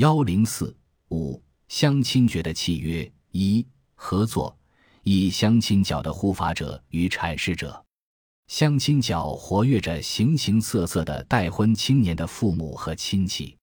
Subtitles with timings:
[0.00, 0.74] 幺零四
[1.10, 4.58] 五相亲角的契约一合作
[5.02, 7.84] 一相亲角的护法者与阐释者。
[8.46, 13.54] 相亲角活跃着形形色色的待婚青年的父母和亲戚，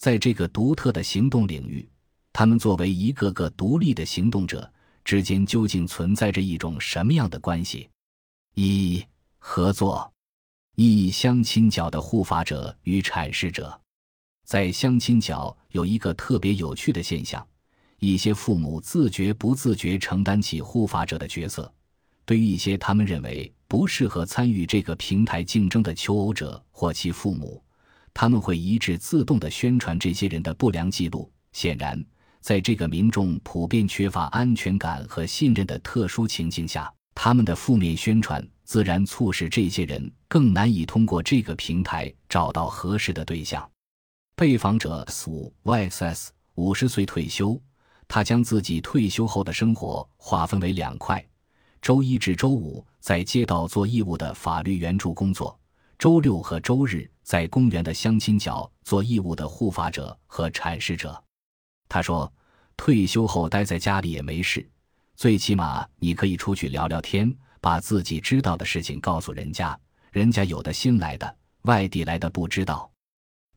[0.00, 1.88] 在这个独特的行动领域，
[2.32, 4.68] 他们作为一个个独立的行动者
[5.04, 7.88] 之间究竟存在着一种什么样的关系？
[8.56, 9.06] 一
[9.38, 10.12] 合作，
[10.74, 13.80] 一相亲角的护法者与阐释者，
[14.48, 17.46] 在相亲角有一个特别有趣的现象：
[17.98, 21.70] 一些父母自觉不自觉承担起护法者的角色。
[22.24, 27.62] 对于一些他们认为不适合参与这个平台竞争的求偶者或其父母，
[28.14, 31.30] 他们会一致自动地宣传这些人的不良记录。
[31.52, 32.02] 显然，
[32.40, 43.70] 在这个民众普遍缺乏安全感和信任的特殊情境下，他们的负面宣传自然促使这些人更难以通过这个平台找到合适的对象。
[44.38, 47.60] 被访者 S 五 YSS 五十岁退休，
[48.06, 51.26] 他将自己退休后的生活划分为两块。
[51.82, 55.58] 周一至周五在街道做义务的法律援助工作，
[55.98, 61.20] 周六和周日在公园的相亲角做义务的护法者和阐释者。
[61.88, 62.32] 他说
[62.78, 64.64] ：“退休后待在家里也没事，
[65.16, 69.76] 最起码你可以出去聊聊天，把自己知道的事情告诉人家。
[70.12, 72.88] 人家有的新来的、外地来的不知道，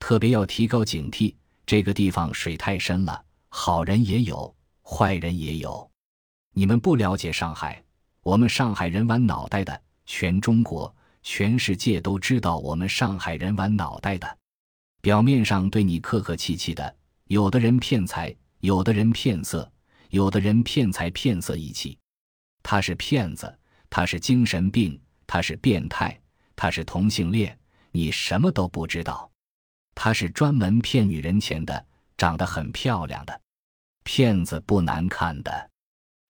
[0.02, 1.34] 特别要提高警惕。
[1.66, 5.90] 这个地方水太深了，好人也有，坏人也有。
[6.54, 7.82] 你们不了解上海。”
[8.24, 14.38] 我们上海人玩脑袋的，全中国、全世界都知道我们上海人玩脑袋的。
[15.02, 19.68] 表面上对你客客气气的，有的人骗财，有的人骗色，
[20.12, 21.98] 有的人骗财骗色一起。
[22.62, 23.52] 他是骗子，
[23.90, 26.16] 他是精神病，他是变态，
[26.56, 27.58] 他是同性恋，
[27.92, 29.31] 你什么都不知道。
[30.04, 31.86] 他是专门骗女人钱的，
[32.18, 33.40] 长得很漂亮的，
[34.04, 35.70] 骗子不难看的。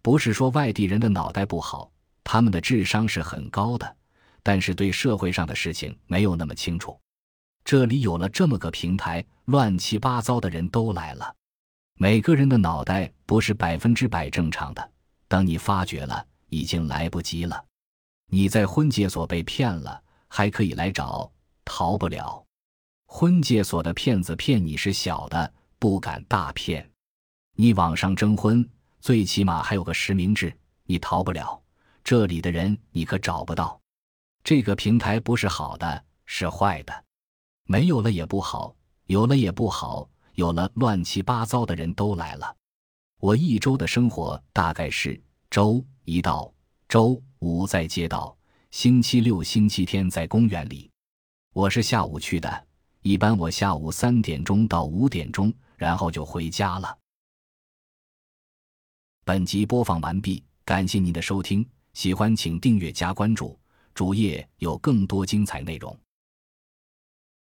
[0.02, 1.90] 不是说外地人的脑袋不好，
[2.22, 3.96] 他们的智商是很高的，
[4.44, 7.00] 但是对社会上的事情没有那么清楚。
[7.64, 11.34] 这里有了这么个平台，乱七八糟的人都来了。
[11.98, 14.92] 每个人的脑袋不是百分之百正常的，
[15.30, 17.64] 等你发觉了，已经来不及了。
[18.28, 21.32] 你在婚介所被骗了，还可以来找，
[21.64, 22.46] 逃不了。
[23.14, 26.90] 婚介所的骗子骗你是小的，不敢大骗。
[27.58, 28.68] 你网上征婚。
[29.02, 30.56] 最起码还有个实名制，
[30.86, 31.62] 你逃不了。
[32.06, 33.80] 这里的人你可找不到。
[34.46, 37.04] 这个平台不是好的，是坏的。
[37.66, 38.74] 没有了也不好，
[39.08, 42.56] 有了也不好，有了乱七八糟的人都来了。
[43.20, 46.52] 我一周的生活大概是：周一到
[46.88, 48.36] 周五在街道，
[48.72, 50.90] 星期六、星期天在公园里。
[51.52, 52.68] 我是下午去的，
[53.02, 56.96] 一般我下午三点钟到五点钟，然后就回家了。
[59.24, 63.60] 本集播放完毕，感谢您的收听，喜欢请订阅加关注，
[63.96, 65.98] 主页有更多精彩内容。